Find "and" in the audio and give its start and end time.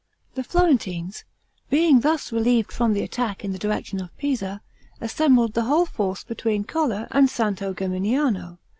7.11-7.29